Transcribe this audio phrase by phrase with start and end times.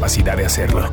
[0.00, 0.88] capacidad de hacerlo.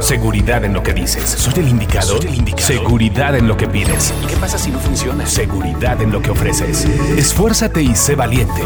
[0.00, 1.24] Seguridad en lo que dices.
[1.24, 2.20] ¿Soy el indicado?
[2.58, 4.12] Seguridad en lo que pides.
[4.22, 5.24] ¿Y qué pasa si no funciona?
[5.24, 6.84] Seguridad en lo que ofreces.
[7.16, 8.60] Esfuérzate y sé valiente.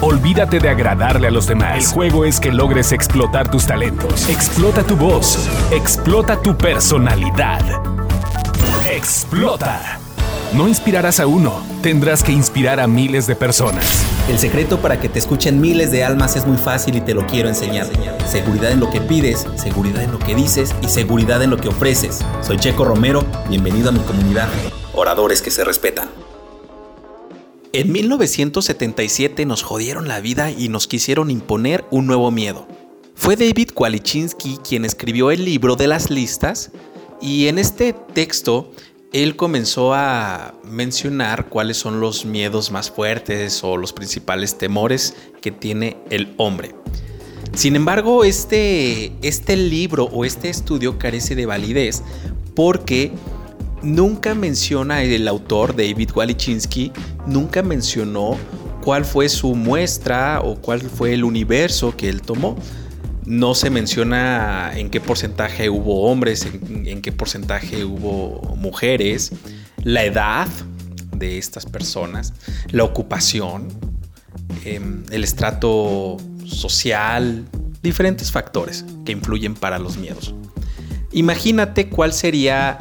[0.00, 1.76] Olvídate de agradarle a los demás.
[1.76, 4.28] El juego es que logres explotar tus talentos.
[4.28, 5.48] Explota tu voz.
[5.72, 7.62] Explota tu personalidad.
[8.88, 10.03] Explota.
[10.52, 14.04] No inspirarás a uno, tendrás que inspirar a miles de personas.
[14.28, 17.26] El secreto para que te escuchen miles de almas es muy fácil y te lo
[17.26, 17.88] quiero enseñar.
[18.28, 21.68] Seguridad en lo que pides, seguridad en lo que dices y seguridad en lo que
[21.68, 22.24] ofreces.
[22.40, 24.48] Soy Checo Romero, bienvenido a mi comunidad.
[24.92, 26.08] Oradores que se respetan.
[27.72, 32.68] En 1977 nos jodieron la vida y nos quisieron imponer un nuevo miedo.
[33.16, 36.70] Fue David Kwalichinski quien escribió el libro de las listas
[37.20, 38.70] y en este texto
[39.14, 45.52] él comenzó a mencionar cuáles son los miedos más fuertes o los principales temores que
[45.52, 46.74] tiene el hombre.
[47.54, 52.02] Sin embargo, este, este libro o este estudio carece de validez
[52.56, 53.12] porque
[53.82, 56.90] nunca menciona el autor, David Walichinsky,
[57.24, 58.36] nunca mencionó
[58.82, 62.56] cuál fue su muestra o cuál fue el universo que él tomó.
[63.26, 69.32] No se menciona en qué porcentaje hubo hombres, en, qué porcentaje hubo mujeres,
[69.82, 70.48] la edad
[71.16, 72.34] de estas personas,
[72.70, 73.68] la ocupación,
[74.64, 77.44] em, el estrato social,
[77.82, 80.34] diferentes factores que influyen para los miedos.
[81.12, 82.78] Imagínate cuál sería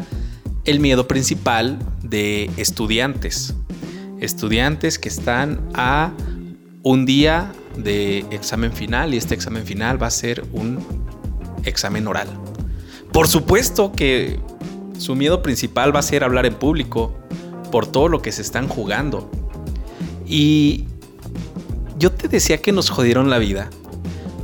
[0.66, 3.53] el miedo principal de estudiantes.
[4.19, 6.13] Estudiantes que están a
[6.83, 10.79] un día de examen final y este examen final va a ser un
[11.63, 12.27] examen oral.
[13.11, 14.39] Por supuesto que
[14.97, 17.13] su miedo principal va a ser hablar en público
[17.71, 19.31] por todo lo que se están jugando.
[20.27, 20.85] Y
[21.97, 23.69] yo te decía que nos jodieron la vida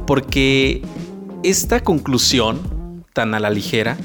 [0.08, 0.82] porque
[1.44, 3.98] esta conclusión tan a la ligera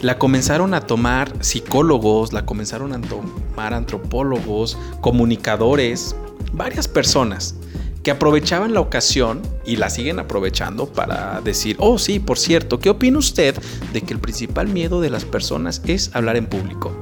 [0.00, 6.16] la comenzaron a tomar psicólogos, la comenzaron a tomar antropólogos, comunicadores,
[6.52, 7.54] varias personas
[8.02, 12.90] que aprovechaban la ocasión y la siguen aprovechando para decir, oh sí, por cierto, ¿qué
[12.90, 13.54] opina usted
[13.92, 16.92] de que el principal miedo de las personas es hablar en público?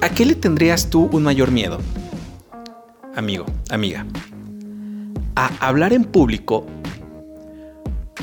[0.00, 1.78] ¿A qué le tendrías tú un mayor miedo?
[3.14, 4.06] Amigo, amiga.
[5.36, 6.66] ¿A hablar en público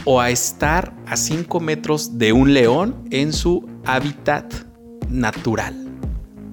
[0.06, 4.54] o a estar a 5 metros de un león en su hábitat
[5.10, 5.88] natural?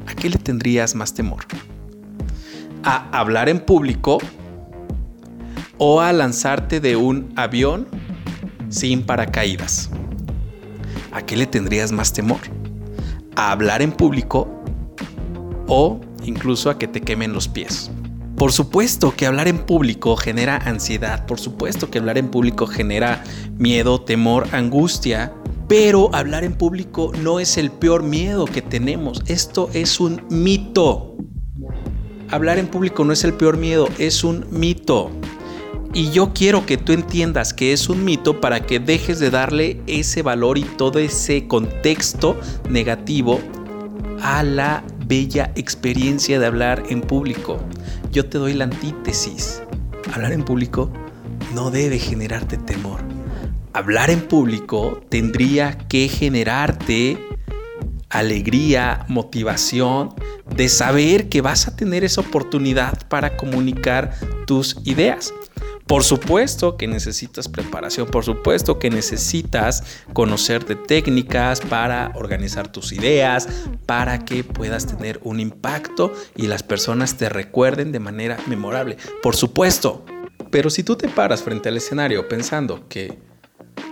[0.07, 1.45] ¿A qué le tendrías más temor?
[2.83, 4.19] ¿A hablar en público
[5.83, 7.87] o a lanzarte de un avión
[8.69, 9.91] sin paracaídas.
[11.11, 12.41] ¿A qué le tendrías más temor?
[13.35, 14.47] ¿A hablar en público
[15.67, 17.91] o incluso a que te quemen los pies?
[18.37, 23.25] Por supuesto que hablar en público genera ansiedad, por supuesto que hablar en público genera
[23.59, 25.33] miedo, temor, angustia,
[25.67, 31.10] pero hablar en público no es el peor miedo que tenemos, esto es un mito.
[32.31, 35.11] Hablar en público no es el peor miedo, es un mito.
[35.93, 39.81] Y yo quiero que tú entiendas que es un mito para que dejes de darle
[39.89, 43.41] ese valor y todo ese contexto negativo
[44.23, 47.59] a la bella experiencia de hablar en público.
[48.13, 49.61] Yo te doy la antítesis.
[50.15, 50.89] Hablar en público
[51.53, 53.01] no debe generarte temor.
[53.73, 57.19] Hablar en público tendría que generarte
[58.11, 60.15] alegría, motivación
[60.55, 64.15] de saber que vas a tener esa oportunidad para comunicar
[64.47, 65.33] tus ideas.
[65.87, 69.83] Por supuesto que necesitas preparación, por supuesto que necesitas
[70.13, 73.49] conocer de técnicas para organizar tus ideas,
[73.87, 78.99] para que puedas tener un impacto y las personas te recuerden de manera memorable.
[79.23, 80.05] Por supuesto.
[80.51, 83.19] Pero si tú te paras frente al escenario pensando que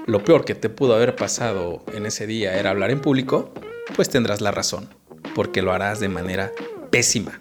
[0.06, 3.52] lo peor que te pudo haber pasado en ese día era hablar en público,
[3.94, 4.88] pues tendrás la razón,
[5.34, 6.52] porque lo harás de manera
[6.90, 7.40] pésima.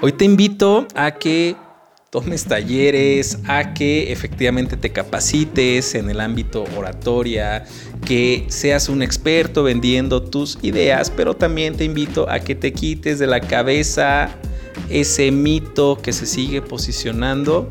[0.00, 1.56] Hoy te invito a que
[2.10, 7.66] tomes talleres, a que efectivamente te capacites en el ámbito oratoria,
[8.06, 13.18] que seas un experto vendiendo tus ideas, pero también te invito a que te quites
[13.18, 14.30] de la cabeza
[14.88, 17.70] ese mito que se sigue posicionando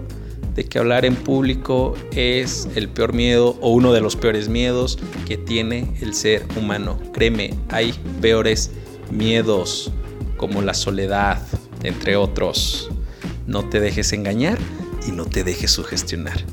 [0.57, 4.97] de que hablar en público es el peor miedo o uno de los peores miedos
[5.27, 6.99] que tiene el ser humano.
[7.13, 8.71] Créeme, hay peores
[9.11, 9.91] miedos
[10.35, 11.39] como la soledad,
[11.83, 12.89] entre otros.
[13.45, 14.57] No te dejes engañar
[15.07, 16.43] y no te dejes sugestionar.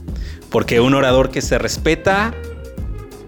[0.50, 2.34] Porque un orador que se respeta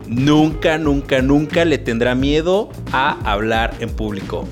[0.06, 4.46] nunca, nunca, nunca le tendrá miedo a hablar en público.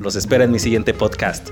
[0.00, 1.50] Los espero en mi siguiente podcast.